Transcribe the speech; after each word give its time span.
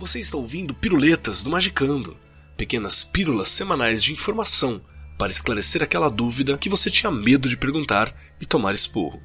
Você 0.00 0.18
está 0.18 0.38
ouvindo 0.38 0.72
Piruletas 0.72 1.42
do 1.42 1.50
Magicando, 1.50 2.16
pequenas 2.56 3.04
pílulas 3.04 3.50
semanais 3.50 4.02
de 4.02 4.14
informação 4.14 4.80
para 5.18 5.30
esclarecer 5.30 5.82
aquela 5.82 6.08
dúvida 6.08 6.56
que 6.56 6.70
você 6.70 6.90
tinha 6.90 7.12
medo 7.12 7.46
de 7.46 7.54
perguntar 7.54 8.10
e 8.40 8.46
tomar 8.46 8.74
esporro. 8.74 9.22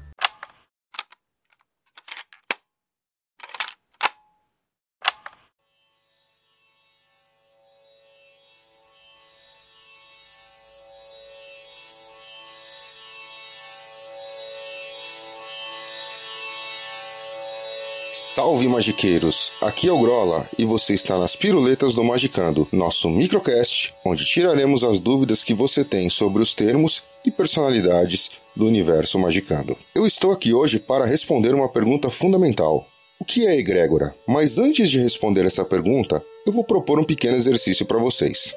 Salve 18.18 18.66
magiqueiros! 18.66 19.52
Aqui 19.60 19.90
é 19.90 19.92
o 19.92 19.98
Grola 19.98 20.48
e 20.56 20.64
você 20.64 20.94
está 20.94 21.18
nas 21.18 21.36
Piruletas 21.36 21.94
do 21.94 22.02
Magicando, 22.02 22.66
nosso 22.72 23.10
microcast, 23.10 23.92
onde 24.06 24.24
tiraremos 24.24 24.82
as 24.82 24.98
dúvidas 24.98 25.44
que 25.44 25.52
você 25.52 25.84
tem 25.84 26.08
sobre 26.08 26.42
os 26.42 26.54
termos 26.54 27.02
e 27.26 27.30
personalidades 27.30 28.40
do 28.56 28.64
universo 28.64 29.18
magicando. 29.18 29.76
Eu 29.94 30.06
estou 30.06 30.32
aqui 30.32 30.54
hoje 30.54 30.78
para 30.78 31.04
responder 31.04 31.54
uma 31.54 31.68
pergunta 31.68 32.08
fundamental. 32.08 32.86
O 33.20 33.24
que 33.24 33.46
é 33.46 33.58
egrégora? 33.58 34.14
Mas 34.26 34.56
antes 34.56 34.88
de 34.88 34.98
responder 34.98 35.44
essa 35.44 35.62
pergunta, 35.62 36.24
eu 36.46 36.54
vou 36.54 36.64
propor 36.64 36.98
um 36.98 37.04
pequeno 37.04 37.36
exercício 37.36 37.84
para 37.84 37.98
vocês. 37.98 38.54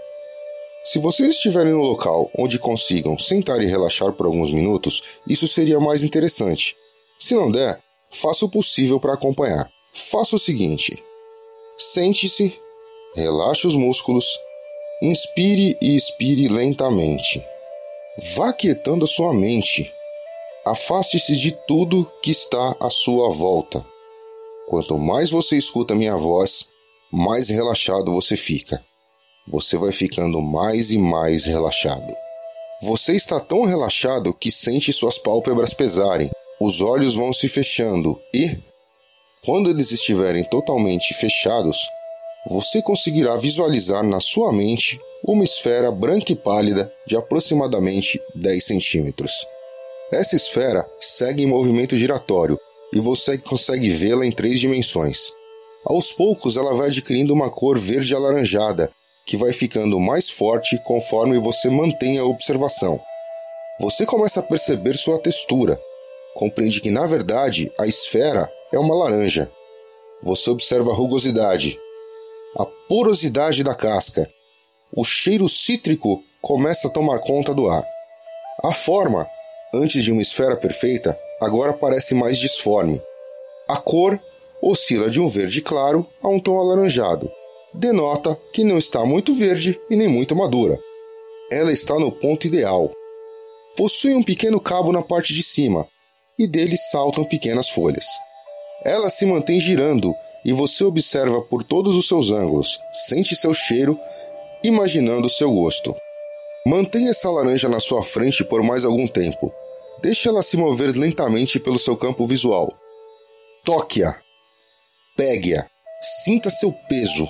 Se 0.86 1.00
vocês 1.00 1.36
estiverem 1.36 1.74
no 1.74 1.82
local 1.82 2.32
onde 2.40 2.60
consigam 2.60 3.20
sentar 3.20 3.62
e 3.62 3.68
relaxar 3.68 4.14
por 4.14 4.26
alguns 4.26 4.54
minutos, 4.54 5.04
isso 5.28 5.50
seria 5.50 5.82
mais 5.82 6.06
interessante. 6.06 6.78
Se 7.20 7.36
não 7.36 7.52
der, 7.52 7.84
faça 8.10 8.46
o 8.46 8.50
possível 8.50 9.00
para 9.00 9.14
acompanhar. 9.14 9.70
Faça 9.94 10.36
o 10.36 10.40
seguinte: 10.40 11.02
sente-se, 11.78 12.60
relaxe 13.16 13.68
os 13.68 13.76
músculos, 13.76 14.26
inspire 15.02 15.78
e 15.82 15.96
expire 15.96 16.48
lentamente. 16.48 17.44
Vá 18.36 18.52
quietando 18.52 19.06
a 19.06 19.08
sua 19.08 19.34
mente. 19.34 19.92
Afaste-se 20.66 21.36
de 21.36 21.52
tudo 21.66 22.12
que 22.22 22.32
está 22.32 22.76
à 22.80 22.90
sua 22.90 23.32
volta. 23.32 23.86
Quanto 24.68 24.98
mais 24.98 25.32
você 25.32 25.58
escuta 25.58 25.96
minha 25.96 26.18
voz, 26.18 26.68
mais 27.12 27.50
relaxado 27.50 28.14
você 28.14 28.36
fica. 28.36 28.84
Você 29.48 29.78
vai 29.78 29.92
ficando 29.92 30.42
mais 30.42 30.92
e 30.92 30.98
mais 30.98 31.46
relaxado. 31.46 32.14
Você 32.84 33.14
está 33.14 33.40
tão 33.40 33.66
relaxado 33.66 34.34
que 34.34 34.52
sente 34.52 34.94
suas 34.94 35.18
pálpebras 35.18 35.74
pesarem 35.74 36.30
os 36.62 36.82
olhos 36.82 37.16
vão 37.16 37.32
se 37.32 37.48
fechando 37.48 38.20
e, 38.34 38.58
quando 39.44 39.70
eles 39.70 39.92
estiverem 39.92 40.44
totalmente 40.44 41.14
fechados, 41.14 41.78
você 42.48 42.82
conseguirá 42.82 43.38
visualizar 43.38 44.04
na 44.04 44.20
sua 44.20 44.52
mente 44.52 45.00
uma 45.26 45.44
esfera 45.44 45.92
branca 45.92 46.32
e 46.32 46.36
pálida 46.36 46.92
de 47.08 47.16
aproximadamente 47.16 48.20
10 48.36 48.64
centímetros. 48.64 49.46
Essa 50.12 50.36
esfera 50.36 50.86
segue 51.00 51.44
em 51.44 51.48
movimento 51.48 51.96
giratório 51.96 52.58
e 52.94 53.00
você 53.00 53.38
consegue 53.38 53.90
vê-la 53.90 54.26
em 54.26 54.32
três 54.32 54.60
dimensões. 54.60 55.32
Aos 55.86 56.12
poucos, 56.12 56.58
ela 56.58 56.76
vai 56.76 56.88
adquirindo 56.88 57.34
uma 57.34 57.50
cor 57.50 57.78
verde 57.78 58.14
alaranjada, 58.14 58.92
que 59.26 59.38
vai 59.38 59.54
ficando 59.54 60.00
mais 60.00 60.30
forte 60.30 60.82
conforme 60.84 61.38
você 61.38 61.70
mantém 61.70 62.18
a 62.18 62.26
observação. 62.26 63.00
Você 63.80 64.06
começa 64.06 64.40
a 64.40 64.44
perceber 64.44 64.96
sua 64.96 65.20
textura, 65.20 65.80
compreende 66.40 66.80
que, 66.80 66.90
na 66.90 67.06
verdade, 67.06 67.70
a 67.78 67.86
esfera 67.86 68.50
é 68.72 68.80
uma 68.80 68.96
laranja. 68.96 69.52
Você 70.24 70.50
observa 70.50 70.90
a 70.90 70.96
rugosidade, 70.96 71.78
a 72.58 72.66
porosidade 72.88 73.62
da 73.62 73.76
casca. 73.76 74.26
O 74.96 75.04
cheiro 75.04 75.50
cítrico 75.50 76.24
começa 76.42 76.88
a 76.88 76.92
tomar 76.92 77.20
conta 77.20 77.54
do 77.54 77.68
ar. 77.68 77.84
A 78.64 78.72
forma, 78.72 79.28
antes 79.76 80.02
de 80.02 80.14
uma 80.14 80.22
esfera 80.22 80.56
perfeita, 80.56 81.20
agora 81.42 81.74
parece 81.74 82.16
mais 82.16 82.40
disforme. 82.40 83.02
A 83.68 83.76
cor 83.76 84.18
oscila 84.62 85.10
de 85.10 85.20
um 85.20 85.28
verde 85.28 85.62
claro 85.62 86.08
a 86.24 86.30
um 86.30 86.40
tom 86.40 86.58
alaranjado. 86.58 87.30
Denota 87.74 88.40
que 88.54 88.64
não 88.64 88.78
está 88.78 89.04
muito 89.06 89.34
verde 89.34 89.78
e 89.90 89.96
nem 89.98 90.08
muito 90.08 90.38
madura. 90.38 90.80
Ela 91.52 91.74
está 91.74 92.00
no 92.00 92.14
ponto 92.14 92.48
ideal. 92.48 92.90
Possui 93.76 94.16
um 94.16 94.24
pequeno 94.24 94.60
cabo 94.62 94.94
na 94.94 95.04
parte 95.04 95.34
de 95.34 95.44
cima, 95.44 95.86
e 96.40 96.48
dele 96.48 96.78
saltam 96.78 97.26
pequenas 97.26 97.70
folhas. 97.70 98.06
Ela 98.86 99.10
se 99.10 99.26
mantém 99.26 99.60
girando 99.60 100.16
e 100.46 100.54
você 100.54 100.86
observa 100.86 101.42
por 101.42 101.64
todos 101.64 101.98
os 101.98 102.08
seus 102.08 102.32
ângulos, 102.32 102.80
sente 102.92 103.36
seu 103.36 103.54
cheiro, 103.54 104.00
imaginando 104.64 105.30
seu 105.30 105.52
gosto. 105.52 105.94
Mantenha 106.66 107.12
essa 107.12 107.30
laranja 107.30 107.68
na 107.68 107.80
sua 107.80 108.02
frente 108.04 108.44
por 108.46 108.64
mais 108.64 108.86
algum 108.86 109.06
tempo. 109.06 109.54
Deixe 110.02 110.30
ela 110.30 110.42
se 110.42 110.56
mover 110.56 110.96
lentamente 110.96 111.60
pelo 111.60 111.78
seu 111.78 111.98
campo 111.98 112.26
visual. 112.26 112.74
Toque-a. 113.66 114.16
Pegue-a. 115.18 115.66
Sinta 116.02 116.50
seu 116.50 116.72
peso, 116.88 117.28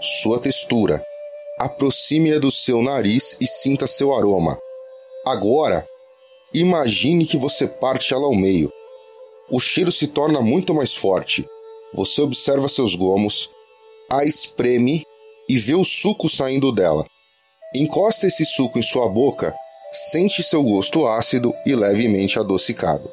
sua 0.00 0.38
textura. 0.38 1.02
Aproxime-a 1.58 2.38
do 2.38 2.50
seu 2.50 2.82
nariz 2.82 3.36
e 3.40 3.46
sinta 3.46 3.86
seu 3.86 4.14
aroma. 4.14 4.58
Agora, 5.26 5.86
Imagine 6.52 7.24
que 7.24 7.36
você 7.36 7.68
parte 7.68 8.12
ela 8.12 8.24
ao 8.24 8.34
meio. 8.34 8.72
O 9.50 9.60
cheiro 9.60 9.92
se 9.92 10.08
torna 10.08 10.40
muito 10.40 10.74
mais 10.74 10.94
forte. 10.94 11.46
Você 11.94 12.20
observa 12.22 12.68
seus 12.68 12.96
gomos, 12.96 13.50
a 14.10 14.24
espreme 14.24 15.04
e 15.48 15.56
vê 15.56 15.74
o 15.74 15.84
suco 15.84 16.28
saindo 16.28 16.72
dela. 16.72 17.04
Encosta 17.74 18.26
esse 18.26 18.44
suco 18.44 18.80
em 18.80 18.82
sua 18.82 19.08
boca, 19.08 19.54
sente 19.92 20.42
seu 20.42 20.62
gosto 20.62 21.06
ácido 21.06 21.54
e 21.64 21.74
levemente 21.74 22.38
adocicado. 22.38 23.08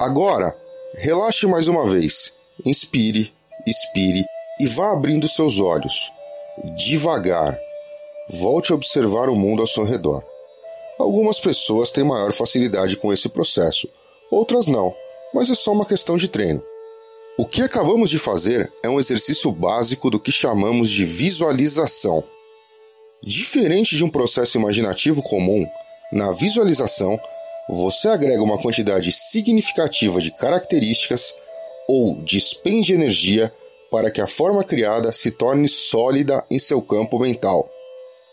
Agora, 0.00 0.56
relaxe 0.94 1.46
mais 1.48 1.66
uma 1.66 1.88
vez. 1.88 2.32
Inspire, 2.64 3.32
expire 3.66 4.24
e 4.60 4.66
vá 4.66 4.92
abrindo 4.92 5.28
seus 5.28 5.58
olhos. 5.58 6.12
Devagar. 6.76 7.58
Volte 8.30 8.72
a 8.72 8.76
observar 8.76 9.28
o 9.28 9.36
mundo 9.36 9.62
ao 9.62 9.66
seu 9.66 9.84
redor. 9.84 10.24
Algumas 10.98 11.38
pessoas 11.38 11.92
têm 11.92 12.04
maior 12.04 12.32
facilidade 12.32 12.96
com 12.96 13.12
esse 13.12 13.28
processo, 13.28 13.88
outras 14.30 14.66
não, 14.66 14.94
mas 15.34 15.50
é 15.50 15.54
só 15.54 15.72
uma 15.72 15.84
questão 15.84 16.16
de 16.16 16.28
treino. 16.28 16.62
O 17.38 17.44
que 17.44 17.60
acabamos 17.60 18.08
de 18.08 18.18
fazer 18.18 18.66
é 18.82 18.88
um 18.88 18.98
exercício 18.98 19.52
básico 19.52 20.08
do 20.08 20.18
que 20.18 20.32
chamamos 20.32 20.88
de 20.88 21.04
visualização. 21.04 22.24
Diferente 23.22 23.94
de 23.94 24.04
um 24.04 24.08
processo 24.08 24.56
imaginativo 24.56 25.22
comum, 25.22 25.66
na 26.12 26.32
visualização 26.32 27.20
você 27.68 28.08
agrega 28.08 28.42
uma 28.42 28.58
quantidade 28.58 29.12
significativa 29.12 30.20
de 30.20 30.30
características 30.30 31.34
ou 31.88 32.14
despende 32.22 32.92
energia 32.92 33.52
para 33.90 34.10
que 34.10 34.20
a 34.20 34.26
forma 34.26 34.64
criada 34.64 35.12
se 35.12 35.30
torne 35.30 35.68
sólida 35.68 36.44
em 36.50 36.58
seu 36.58 36.80
campo 36.80 37.18
mental. 37.18 37.68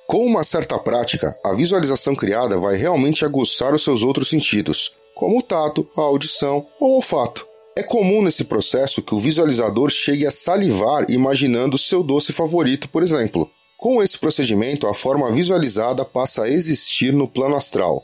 Com 0.07 0.25
uma 0.25 0.43
certa 0.43 0.77
prática, 0.77 1.37
a 1.43 1.53
visualização 1.53 2.15
criada 2.15 2.57
vai 2.57 2.75
realmente 2.75 3.25
aguçar 3.25 3.73
os 3.73 3.83
seus 3.83 4.03
outros 4.03 4.29
sentidos, 4.29 4.93
como 5.15 5.39
o 5.39 5.41
tato, 5.41 5.89
a 5.95 6.01
audição 6.01 6.67
ou 6.79 6.91
o 6.91 6.95
olfato. 6.95 7.47
É 7.75 7.81
comum 7.81 8.21
nesse 8.21 8.43
processo 8.43 9.01
que 9.01 9.15
o 9.15 9.19
visualizador 9.19 9.89
chegue 9.89 10.27
a 10.27 10.31
salivar 10.31 11.09
imaginando 11.09 11.77
seu 11.77 12.03
doce 12.03 12.31
favorito, 12.31 12.87
por 12.89 13.01
exemplo. 13.01 13.49
Com 13.79 14.03
esse 14.03 14.17
procedimento, 14.19 14.87
a 14.87 14.93
forma 14.93 15.31
visualizada 15.31 16.05
passa 16.05 16.43
a 16.43 16.49
existir 16.49 17.11
no 17.11 17.27
plano 17.27 17.55
astral. 17.55 18.03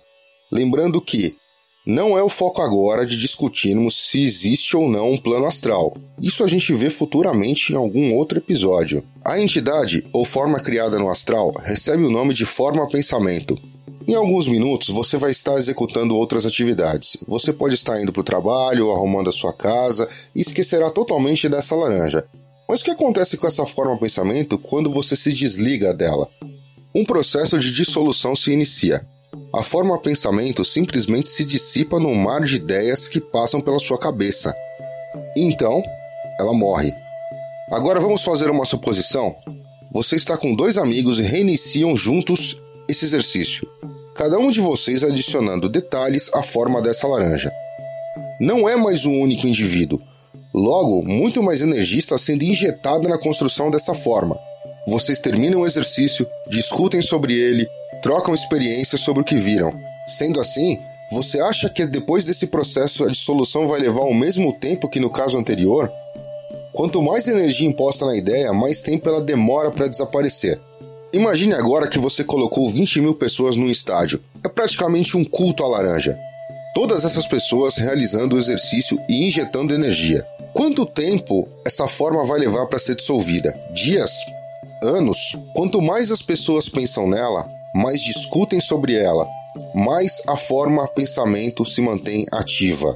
Lembrando 0.51 0.99
que, 0.99 1.37
não 1.89 2.15
é 2.15 2.21
o 2.21 2.29
foco 2.29 2.61
agora 2.61 3.03
de 3.03 3.17
discutirmos 3.17 3.95
se 3.95 4.21
existe 4.23 4.77
ou 4.77 4.87
não 4.87 5.09
um 5.09 5.17
plano 5.17 5.47
astral. 5.47 5.91
Isso 6.21 6.43
a 6.43 6.47
gente 6.47 6.71
vê 6.71 6.87
futuramente 6.87 7.73
em 7.73 7.75
algum 7.75 8.13
outro 8.13 8.37
episódio. 8.37 9.03
A 9.25 9.39
entidade, 9.39 10.03
ou 10.13 10.23
forma 10.23 10.59
criada 10.59 10.99
no 10.99 11.09
astral, 11.09 11.51
recebe 11.63 12.03
o 12.03 12.11
nome 12.11 12.31
de 12.31 12.45
forma 12.45 12.87
pensamento. 12.87 13.57
Em 14.07 14.13
alguns 14.13 14.47
minutos 14.47 14.89
você 14.89 15.17
vai 15.17 15.31
estar 15.31 15.57
executando 15.57 16.15
outras 16.15 16.45
atividades. 16.45 17.17
Você 17.27 17.51
pode 17.51 17.73
estar 17.73 17.99
indo 17.99 18.13
para 18.13 18.21
o 18.21 18.23
trabalho 18.23 18.91
arrumando 18.91 19.29
a 19.29 19.33
sua 19.33 19.51
casa 19.51 20.07
e 20.35 20.41
esquecerá 20.41 20.91
totalmente 20.91 21.49
dessa 21.49 21.75
laranja. 21.75 22.23
Mas 22.69 22.81
o 22.81 22.83
que 22.85 22.91
acontece 22.91 23.35
com 23.35 23.47
essa 23.47 23.65
forma 23.65 23.97
pensamento 23.97 24.59
quando 24.59 24.91
você 24.91 25.15
se 25.15 25.33
desliga 25.33 25.91
dela? 25.91 26.29
Um 26.93 27.03
processo 27.03 27.57
de 27.57 27.71
dissolução 27.73 28.35
se 28.35 28.51
inicia. 28.51 29.08
A 29.53 29.63
forma 29.63 29.99
pensamento 29.99 30.63
simplesmente 30.63 31.29
se 31.29 31.43
dissipa 31.43 31.99
no 31.99 32.13
mar 32.13 32.43
de 32.43 32.55
ideias 32.55 33.07
que 33.09 33.19
passam 33.19 33.61
pela 33.61 33.79
sua 33.79 33.97
cabeça. 33.97 34.53
Então, 35.35 35.83
ela 36.39 36.53
morre. 36.53 36.93
Agora 37.71 37.99
vamos 37.99 38.23
fazer 38.23 38.49
uma 38.49 38.65
suposição. 38.65 39.35
Você 39.91 40.15
está 40.15 40.37
com 40.37 40.55
dois 40.55 40.77
amigos 40.77 41.19
e 41.19 41.23
reiniciam 41.23 41.95
juntos 41.95 42.61
esse 42.87 43.05
exercício. 43.05 43.67
Cada 44.15 44.37
um 44.37 44.51
de 44.51 44.59
vocês 44.59 45.03
adicionando 45.03 45.69
detalhes 45.69 46.29
à 46.33 46.43
forma 46.43 46.81
dessa 46.81 47.07
laranja. 47.07 47.51
Não 48.39 48.67
é 48.67 48.75
mais 48.75 49.05
um 49.05 49.19
único 49.19 49.47
indivíduo. 49.47 49.99
Logo, 50.53 51.03
muito 51.03 51.43
mais 51.43 51.61
energia 51.61 51.99
está 51.99 52.17
sendo 52.17 52.43
injetada 52.43 53.07
na 53.07 53.17
construção 53.17 53.69
dessa 53.69 53.93
forma. 53.93 54.37
Vocês 54.87 55.19
terminam 55.19 55.61
o 55.61 55.67
exercício, 55.67 56.25
discutem 56.49 57.01
sobre 57.01 57.33
ele, 57.33 57.67
trocam 58.01 58.33
experiências 58.33 59.01
sobre 59.01 59.21
o 59.21 59.25
que 59.25 59.35
viram. 59.35 59.73
Sendo 60.07 60.39
assim, 60.39 60.79
você 61.11 61.39
acha 61.41 61.69
que 61.69 61.85
depois 61.85 62.25
desse 62.25 62.47
processo 62.47 63.03
a 63.03 63.09
dissolução 63.09 63.67
vai 63.67 63.79
levar 63.79 64.03
o 64.03 64.13
mesmo 64.13 64.53
tempo 64.53 64.89
que 64.89 64.99
no 64.99 65.09
caso 65.09 65.37
anterior? 65.37 65.91
Quanto 66.73 67.01
mais 67.01 67.27
energia 67.27 67.67
imposta 67.67 68.05
na 68.05 68.15
ideia, 68.15 68.53
mais 68.53 68.81
tempo 68.81 69.09
ela 69.09 69.21
demora 69.21 69.71
para 69.71 69.87
desaparecer. 69.87 70.59
Imagine 71.11 71.55
agora 71.55 71.87
que 71.87 71.97
você 71.97 72.23
colocou 72.23 72.69
20 72.69 73.01
mil 73.01 73.15
pessoas 73.15 73.55
num 73.55 73.69
estádio. 73.69 74.21
É 74.45 74.47
praticamente 74.47 75.17
um 75.17 75.25
culto 75.25 75.63
à 75.63 75.67
laranja. 75.67 76.15
Todas 76.75 77.03
essas 77.03 77.25
pessoas 77.25 77.77
realizando 77.77 78.35
o 78.35 78.39
exercício 78.39 78.99
e 79.09 79.25
injetando 79.25 79.73
energia. 79.73 80.23
Quanto 80.53 80.85
tempo 80.85 81.47
essa 81.65 81.87
forma 81.87 82.23
vai 82.23 82.39
levar 82.39 82.67
para 82.67 82.77
ser 82.77 82.95
dissolvida? 82.95 83.51
Dias? 83.73 84.11
Anos? 84.83 85.35
Quanto 85.55 85.81
mais 85.81 86.11
as 86.11 86.21
pessoas 86.21 86.69
pensam 86.69 87.07
nela, 87.07 87.49
mais 87.73 88.01
discutem 88.01 88.59
sobre 88.59 88.95
ela, 88.95 89.25
mais 89.73 90.21
a 90.27 90.35
forma 90.35 90.87
pensamento 90.87 91.65
se 91.65 91.81
mantém 91.81 92.25
ativa. 92.31 92.95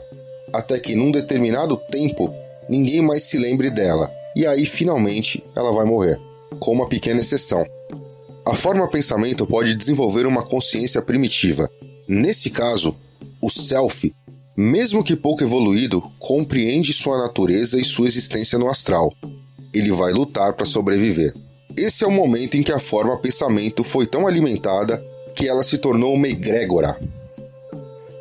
Até 0.52 0.80
que 0.80 0.96
num 0.96 1.12
determinado 1.12 1.78
tempo 1.90 2.34
ninguém 2.70 3.02
mais 3.02 3.24
se 3.24 3.38
lembre 3.38 3.70
dela, 3.70 4.12
e 4.36 4.46
aí 4.46 4.66
finalmente 4.66 5.44
ela 5.56 5.72
vai 5.72 5.86
morrer, 5.86 6.20
com 6.60 6.72
uma 6.72 6.88
pequena 6.88 7.22
exceção. 7.22 7.66
A 8.46 8.56
forma 8.56 8.88
pensamento 8.90 9.48
pode 9.48 9.74
desenvolver 9.74 10.26
uma 10.26 10.44
consciência 10.44 11.02
primitiva. 11.02 11.70
Nesse 12.08 12.50
caso, 12.50 12.96
o 13.42 13.50
self, 13.50 14.14
mesmo 14.56 15.04
que 15.04 15.16
pouco 15.16 15.44
evoluído, 15.44 16.02
compreende 16.20 16.94
sua 16.94 17.18
natureza 17.18 17.80
e 17.80 17.86
sua 17.86 18.08
existência 18.08 18.60
no 18.60 18.70
astral. 18.70 19.10
Ele 19.74 19.92
vai 19.92 20.12
lutar 20.12 20.54
para 20.54 20.66
sobreviver. 20.66 21.34
Esse 21.76 22.04
é 22.04 22.08
o 22.08 22.12
momento 22.12 22.56
em 22.56 22.64
que 22.64 22.72
a 22.72 22.80
forma 22.80 23.18
pensamento 23.18 23.84
foi 23.84 24.06
tão 24.06 24.28
alimentada 24.28 25.04
que 25.36 25.48
ela 25.48 25.64
se 25.64 25.80
tornou 25.80 26.14
uma 26.14 26.28
egrégora. 26.28 27.00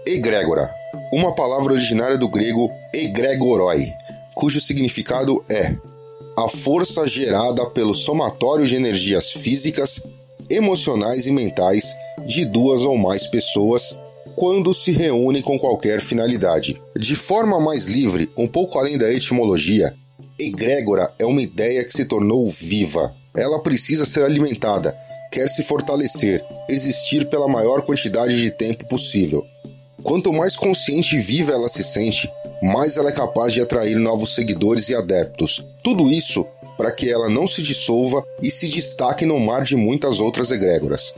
Egrégora, 0.07 0.71
uma 1.13 1.35
palavra 1.35 1.75
originária 1.75 2.17
do 2.17 2.29
grego 2.29 2.71
egregoroi, 2.95 3.93
cujo 4.35 4.59
significado 4.59 5.45
é 5.51 5.77
a 6.37 6.49
força 6.49 7.07
gerada 7.07 7.67
pelo 7.67 7.95
somatório 7.95 8.67
de 8.67 8.75
energias 8.75 9.33
físicas, 9.33 10.03
emocionais 10.49 11.27
e 11.27 11.33
mentais 11.33 11.95
de 12.27 12.47
duas 12.47 12.81
ou 12.83 12.97
mais 12.97 13.27
pessoas 13.27 13.99
quando 14.35 14.73
se 14.73 14.93
reúnem 14.93 15.43
com 15.43 15.59
qualquer 15.59 16.01
finalidade. 16.01 16.81
De 16.99 17.15
forma 17.15 17.61
mais 17.61 17.87
livre, 17.87 18.31
um 18.37 18.49
pouco 18.49 18.79
além 18.79 18.97
da 18.97 19.13
etimologia, 19.13 19.95
egrégora 20.41 21.13
é 21.19 21.27
uma 21.27 21.43
ideia 21.43 21.85
que 21.85 21.93
se 21.93 22.07
tornou 22.07 22.49
viva. 22.49 23.15
Ela 23.35 23.63
precisa 23.63 24.05
ser 24.05 24.23
alimentada, 24.25 24.97
quer 25.31 25.49
se 25.49 25.63
fortalecer, 25.63 26.45
existir 26.69 27.29
pela 27.29 27.49
maior 27.49 27.83
quantidade 27.83 28.41
de 28.41 28.51
tempo 28.51 28.87
possível. 28.87 29.45
Quanto 30.03 30.33
mais 30.33 30.57
consciente 30.57 31.17
e 31.17 31.21
viva 31.21 31.53
ela 31.53 31.69
se 31.69 31.83
sente, 31.83 32.31
mais 32.63 32.97
ela 32.97 33.11
é 33.11 33.13
capaz 33.13 33.53
de 33.53 33.61
atrair 33.61 33.97
novos 33.97 34.35
seguidores 34.35 34.89
e 34.89 34.95
adeptos. 34.95 35.65
Tudo 35.83 36.11
isso 36.11 36.47
para 36.77 36.93
que 36.93 37.11
ela 37.11 37.29
não 37.29 37.47
se 37.47 37.63
dissolva 37.63 38.25
e 38.43 38.51
se 38.51 38.69
destaque 38.69 39.25
no 39.25 39.39
mar 39.39 39.63
de 39.63 39.77
muitas 39.77 40.19
outras 40.19 40.51
egrégoras. 40.51 41.15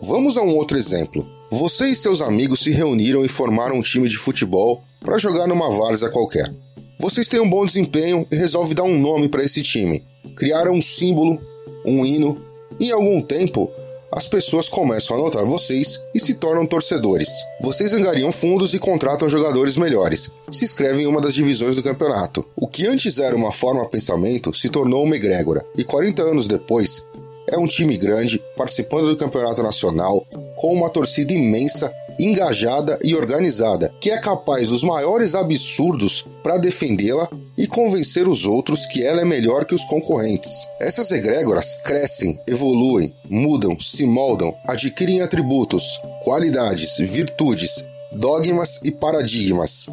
Vamos 0.00 0.36
a 0.36 0.42
um 0.42 0.54
outro 0.56 0.78
exemplo. 0.78 1.28
Você 1.50 1.88
e 1.88 1.96
seus 1.96 2.20
amigos 2.20 2.60
se 2.60 2.70
reuniram 2.70 3.24
e 3.24 3.28
formaram 3.28 3.76
um 3.76 3.82
time 3.82 4.08
de 4.08 4.16
futebol 4.16 4.82
para 5.00 5.18
jogar 5.18 5.46
numa 5.46 5.70
várzea 5.70 6.10
qualquer. 6.10 6.52
Vocês 7.00 7.28
têm 7.28 7.40
um 7.40 7.48
bom 7.48 7.64
desempenho 7.64 8.26
e 8.30 8.36
resolvem 8.36 8.74
dar 8.74 8.82
um 8.82 8.98
nome 8.98 9.28
para 9.28 9.42
esse 9.42 9.62
time. 9.62 10.04
Criaram 10.36 10.74
um 10.74 10.82
símbolo, 10.82 11.40
um 11.84 12.04
hino, 12.04 12.40
e 12.78 12.86
em 12.86 12.92
algum 12.92 13.20
tempo 13.20 13.70
as 14.10 14.26
pessoas 14.26 14.68
começam 14.68 15.16
a 15.16 15.20
notar 15.20 15.44
vocês 15.44 16.02
e 16.14 16.20
se 16.20 16.34
tornam 16.34 16.66
torcedores. 16.66 17.28
Vocês 17.60 17.92
angariam 17.92 18.32
fundos 18.32 18.72
e 18.72 18.78
contratam 18.78 19.28
jogadores 19.28 19.76
melhores. 19.76 20.30
Se 20.50 20.64
inscrevem 20.64 21.04
em 21.04 21.06
uma 21.06 21.20
das 21.20 21.34
divisões 21.34 21.76
do 21.76 21.82
campeonato. 21.82 22.44
O 22.56 22.66
que 22.66 22.86
antes 22.86 23.18
era 23.18 23.36
uma 23.36 23.52
forma 23.52 23.88
pensamento 23.88 24.54
se 24.56 24.70
tornou 24.70 25.04
uma 25.04 25.16
egrégora, 25.16 25.62
e 25.76 25.84
40 25.84 26.22
anos 26.22 26.46
depois 26.46 27.04
é 27.50 27.58
um 27.58 27.66
time 27.66 27.96
grande, 27.96 28.42
participando 28.56 29.08
do 29.08 29.16
campeonato 29.16 29.62
nacional, 29.62 30.26
com 30.56 30.74
uma 30.74 30.90
torcida 30.90 31.32
imensa 31.32 31.90
engajada 32.18 32.98
e 33.02 33.14
organizada, 33.14 33.92
que 34.00 34.10
é 34.10 34.18
capaz 34.18 34.68
dos 34.68 34.82
maiores 34.82 35.34
absurdos 35.34 36.26
para 36.42 36.58
defendê-la 36.58 37.28
e 37.56 37.66
convencer 37.66 38.28
os 38.28 38.44
outros 38.44 38.86
que 38.86 39.02
ela 39.02 39.20
é 39.20 39.24
melhor 39.24 39.64
que 39.64 39.74
os 39.74 39.84
concorrentes. 39.84 40.50
Essas 40.80 41.10
egrégoras 41.10 41.80
crescem, 41.84 42.38
evoluem, 42.46 43.14
mudam, 43.28 43.78
se 43.78 44.06
moldam, 44.06 44.54
adquirem 44.66 45.20
atributos, 45.20 46.00
qualidades, 46.22 46.96
virtudes, 46.98 47.84
dogmas 48.12 48.80
e 48.84 48.90
paradigmas. 48.90 49.86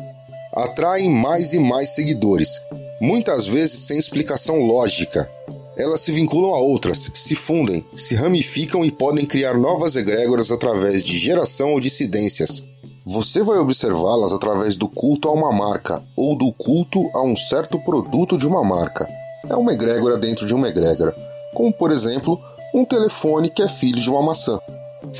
Atraem 0.53 1.09
mais 1.09 1.53
e 1.53 1.59
mais 1.59 1.89
seguidores, 1.95 2.61
muitas 3.01 3.47
vezes 3.47 3.87
sem 3.87 3.97
explicação 3.97 4.59
lógica, 4.59 5.29
elas 5.77 6.01
se 6.01 6.11
vinculam 6.11 6.53
a 6.53 6.59
outras, 6.59 7.11
se 7.13 7.35
fundem, 7.35 7.83
se 7.97 8.15
ramificam 8.15 8.85
e 8.85 8.91
podem 8.91 9.25
criar 9.25 9.55
novas 9.55 9.95
egrégoras 9.97 10.49
através 10.49 11.03
de 11.03 11.17
geração 11.17 11.73
ou 11.73 11.81
dissidências. 11.81 12.63
Você 13.07 13.43
vai 13.43 13.59
observá-las 13.59 14.33
através 14.33 14.77
do 14.77 14.87
culto 14.87 15.29
a 15.29 15.31
uma 15.31 15.51
marca 15.51 16.01
ou 16.17 16.35
do 16.35 16.51
culto 16.51 17.07
a 17.13 17.21
um 17.21 17.35
certo 17.35 17.79
produto 17.81 18.35
de 18.35 18.47
uma 18.47 18.63
marca. 18.63 19.07
É 19.47 19.55
uma 19.55 19.73
egrégora 19.73 20.17
dentro 20.17 20.47
de 20.47 20.55
uma 20.55 20.69
egrégora, 20.69 21.15
como 21.53 21.71
por 21.71 21.91
exemplo 21.91 22.41
um 22.73 22.83
telefone 22.83 23.51
que 23.51 23.61
é 23.61 23.67
filho 23.69 24.01
de 24.01 24.09
uma 24.09 24.23
maçã. 24.23 24.57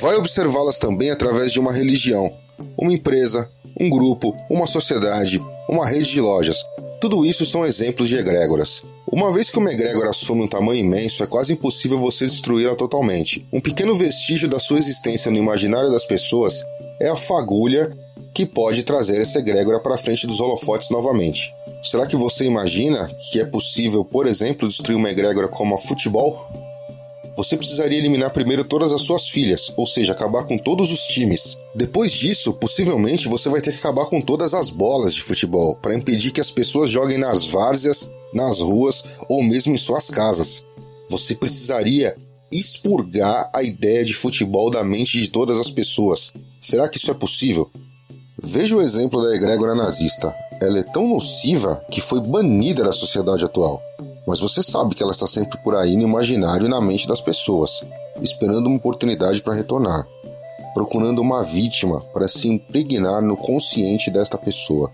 Vai 0.02 0.16
observá-las 0.16 0.80
também 0.80 1.12
através 1.12 1.52
de 1.52 1.60
uma 1.60 1.72
religião, 1.72 2.34
uma 2.76 2.92
empresa, 2.92 3.48
um 3.80 3.88
grupo, 3.88 4.36
uma 4.50 4.66
sociedade, 4.66 5.40
uma 5.70 5.86
rede 5.86 6.10
de 6.10 6.22
lojas. 6.22 6.66
Tudo 7.00 7.24
isso 7.24 7.46
são 7.46 7.64
exemplos 7.64 8.10
de 8.10 8.16
egrégoras. 8.16 8.82
Uma 9.12 9.32
vez 9.32 9.52
que 9.52 9.60
uma 9.60 9.72
egrégora 9.72 10.10
assume 10.10 10.42
um 10.42 10.48
tamanho 10.48 10.80
imenso, 10.80 11.22
é 11.22 11.28
quase 11.28 11.54
impossível 11.54 12.00
você 12.00 12.26
destruí-la 12.26 12.76
totalmente. 12.76 13.48
Um 13.54 13.62
pequeno 13.62 13.96
vestígio 13.96 14.50
da 14.50 14.58
sua 14.58 14.80
existência 14.80 15.30
no 15.30 15.38
imaginário 15.38 15.92
das 15.92 16.06
pessoas 16.06 16.66
é 17.06 17.10
a 17.10 17.16
fagulha 17.16 17.90
que 18.34 18.46
pode 18.46 18.84
trazer 18.84 19.22
essa 19.22 19.40
egrégora 19.40 19.80
para 19.80 19.98
frente 19.98 20.26
dos 20.26 20.40
holofotes 20.40 20.90
novamente. 20.90 21.54
Será 21.84 22.08
que 22.08 22.16
você 22.16 22.46
imagina 22.46 23.08
que 23.32 23.40
é 23.40 23.46
possível, 23.46 24.04
por 24.04 24.26
exemplo, 24.26 24.68
destruir 24.68 24.96
uma 24.96 25.10
egrégora 25.10 25.48
como 25.48 25.76
a 25.76 25.78
futebol? 25.78 26.48
Você 27.38 27.58
precisaria 27.58 28.00
eliminar 28.00 28.32
primeiro 28.32 28.64
todas 28.64 28.92
as 28.92 29.02
suas 29.02 29.30
filhas, 29.30 29.72
ou 29.78 29.86
seja, 29.86 30.14
acabar 30.14 30.46
com 30.46 30.58
todos 30.58 30.92
os 30.92 31.02
times. 31.02 31.58
Depois 31.76 32.12
disso, 32.12 32.54
possivelmente 32.54 33.28
você 33.28 33.50
vai 33.50 33.62
ter 33.62 33.72
que 33.72 33.78
acabar 33.78 34.06
com 34.06 34.20
todas 34.20 34.54
as 34.54 34.70
bolas 34.72 35.14
de 35.14 35.22
futebol 35.22 35.76
para 35.76 35.94
impedir 35.94 36.32
que 36.32 36.42
as 36.42 36.50
pessoas 36.50 36.90
joguem 36.90 37.18
nas 37.18 37.46
várzeas 37.46 38.10
nas 38.34 38.60
ruas 38.60 39.20
ou 39.30 39.44
mesmo 39.44 39.76
em 39.76 39.78
suas 39.78 40.10
casas. 40.10 40.66
Você 41.10 41.36
precisaria 41.36 42.16
expurgar 42.52 43.50
a 43.54 43.64
ideia 43.64 44.04
de 44.04 44.14
futebol 44.14 44.70
da 44.70 44.84
mente 44.84 45.20
de 45.20 45.30
todas 45.30 45.58
as 45.58 45.70
pessoas. 45.70 46.34
Será 46.66 46.90
que 46.90 46.98
isso 46.98 47.12
é 47.12 47.14
possível? 47.14 47.70
Veja 48.42 48.76
o 48.76 48.82
exemplo 48.82 49.22
da 49.22 49.36
egrégora 49.36 49.76
nazista. 49.76 50.36
Ela 50.60 50.80
é 50.80 50.84
tão 50.84 51.08
nociva 51.08 51.80
que 51.92 52.02
foi 52.02 52.20
banida 52.22 52.84
da 52.84 52.92
sociedade 52.92 53.46
atual. 53.46 53.80
Mas 54.28 54.40
você 54.40 54.64
sabe 54.64 54.96
que 54.96 55.04
ela 55.04 55.12
está 55.12 55.28
sempre 55.28 55.60
por 55.60 55.76
aí 55.76 55.96
no 55.96 56.02
imaginário 56.02 56.66
e 56.66 56.70
na 56.70 56.82
mente 56.82 57.08
das 57.08 57.22
pessoas, 57.22 57.88
esperando 58.20 58.66
uma 58.66 58.78
oportunidade 58.78 59.44
para 59.44 59.54
retornar, 59.54 60.08
procurando 60.74 61.22
uma 61.22 61.44
vítima 61.44 62.02
para 62.12 62.28
se 62.28 62.48
impregnar 62.48 63.22
no 63.22 63.38
consciente 63.38 64.10
desta 64.10 64.36
pessoa. 64.36 64.92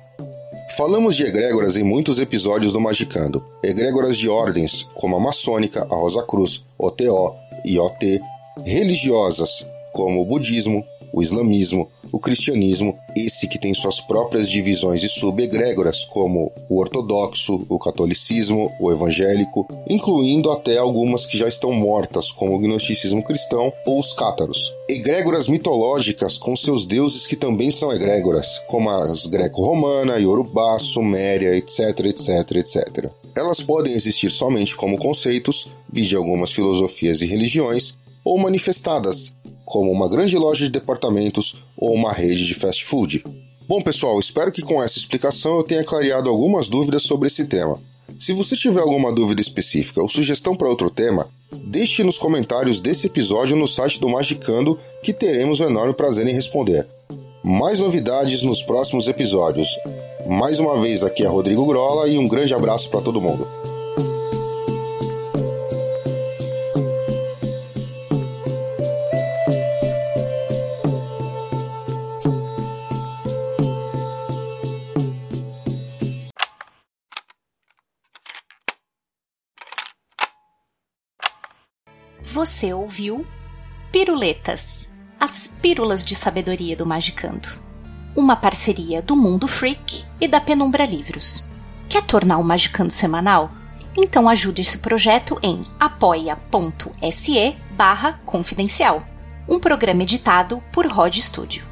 Falamos 0.76 1.16
de 1.16 1.24
egrégoras 1.24 1.78
em 1.78 1.86
muitos 1.86 2.20
episódios 2.20 2.74
do 2.74 2.82
Magicando. 2.82 3.42
Egrégoras 3.64 4.18
de 4.18 4.28
ordens, 4.28 4.84
como 4.96 5.16
a 5.16 5.22
maçônica, 5.22 5.88
a 5.90 5.96
Rosa 5.96 6.24
Cruz, 6.24 6.66
OTO 6.78 7.34
e 7.64 7.80
OT, 7.80 8.20
religiosas, 8.66 9.66
como 9.94 10.22
o 10.22 10.26
budismo, 10.26 10.84
o 11.14 11.22
islamismo, 11.22 11.90
o 12.12 12.20
cristianismo, 12.20 12.98
esse 13.16 13.48
que 13.48 13.60
tem 13.60 13.74
suas 13.74 14.02
próprias 14.02 14.50
divisões 14.50 15.04
e 15.04 15.10
subegrégoras, 15.10 16.06
como 16.06 16.52
o 16.70 16.80
ortodoxo, 16.80 17.66
o 17.70 17.80
catolicismo, 17.80 18.72
o 18.80 18.92
evangélico, 18.92 19.68
incluindo 19.90 20.52
até 20.52 20.78
algumas 20.78 21.26
que 21.26 21.38
já 21.38 21.48
estão 21.48 21.72
mortas, 21.72 22.32
como 22.32 22.56
o 22.56 22.60
gnosticismo 22.60 23.24
cristão 23.24 23.72
ou 23.86 24.00
os 24.00 24.14
cátaros. 24.14 24.74
Egrégoras 24.90 25.48
mitológicas 25.48 26.38
com 26.38 26.56
seus 26.56 26.86
deuses 26.86 27.26
que 27.26 27.36
também 27.36 27.72
são 27.72 27.92
egrégoras, 27.94 28.60
como 28.68 28.90
as 28.90 29.26
greco-romana, 29.28 30.20
iorubá, 30.20 30.78
suméria, 30.80 31.56
etc, 31.56 32.06
etc, 32.06 32.52
etc. 32.56 33.12
Elas 33.36 33.62
podem 33.62 33.94
existir 33.94 34.30
somente 34.30 34.76
como 34.76 34.98
conceitos, 34.98 35.70
vide 35.92 36.16
algumas 36.16 36.52
filosofias 36.52 37.22
e 37.22 37.26
religiões, 37.26 37.96
ou 38.24 38.38
manifestadas, 38.38 39.36
como 39.72 39.90
uma 39.90 40.10
grande 40.10 40.38
loja 40.38 40.66
de 40.66 40.72
departamentos 40.72 41.64
ou 41.78 41.94
uma 41.94 42.12
rede 42.12 42.46
de 42.46 42.54
fast 42.54 42.84
food. 42.84 43.24
Bom, 43.70 43.82
pessoal, 43.82 44.20
espero 44.20 44.52
que 44.52 44.62
com 44.62 44.84
essa 44.84 45.00
explicação 45.00 45.56
eu 45.56 45.64
tenha 45.64 45.82
clareado 45.82 46.30
algumas 46.30 46.68
dúvidas 46.68 47.04
sobre 47.04 47.28
esse 47.28 47.46
tema. 47.46 47.82
Se 48.20 48.34
você 48.34 48.58
tiver 48.58 48.82
alguma 48.82 49.14
dúvida 49.14 49.40
específica 49.40 50.02
ou 50.02 50.10
sugestão 50.10 50.58
para 50.58 50.68
outro 50.68 50.90
tema, 50.90 51.30
deixe 51.54 52.04
nos 52.04 52.18
comentários 52.18 52.82
desse 52.82 53.08
episódio 53.08 53.56
no 53.56 53.66
site 53.66 54.02
do 54.02 54.10
Magicando 54.10 54.78
que 55.02 55.14
teremos 55.14 55.62
o 55.62 55.64
um 55.64 55.68
enorme 55.68 55.94
prazer 55.94 56.28
em 56.28 56.34
responder. 56.34 56.86
Mais 57.42 57.80
novidades 57.80 58.44
nos 58.44 58.62
próximos 58.62 59.08
episódios. 59.08 59.70
Mais 60.28 60.60
uma 60.60 60.82
vez 60.82 61.02
aqui 61.02 61.24
é 61.24 61.28
Rodrigo 61.28 61.66
Grola 61.66 62.10
e 62.10 62.18
um 62.18 62.28
grande 62.28 62.54
abraço 62.54 62.90
para 62.90 63.02
todo 63.02 63.22
mundo. 63.22 63.48
Você 82.42 82.74
ouviu 82.74 83.24
Piruletas, 83.92 84.90
as 85.20 85.48
pílulas 85.48 86.04
de 86.04 86.16
sabedoria 86.16 86.76
do 86.76 86.88
Magicando. 86.88 87.48
Uma 88.16 88.36
parceria 88.36 89.00
do 89.00 89.16
Mundo 89.16 89.48
Freak 89.48 90.06
e 90.20 90.28
da 90.28 90.42
Penumbra 90.42 90.84
Livros. 90.84 91.52
Quer 91.88 92.04
tornar 92.04 92.40
o 92.40 92.44
Magicando 92.44 92.90
semanal? 92.90 93.52
Então 93.96 94.28
ajude 94.28 94.64
esse 94.64 94.80
projeto 94.80 95.38
em 95.44 95.62
apoia.se 95.80 97.56
barra 97.78 98.20
confidencial. 98.26 99.04
Um 99.48 99.60
programa 99.60 100.02
editado 100.02 100.64
por 100.72 100.88
Rod 100.88 101.16
Studio. 101.18 101.71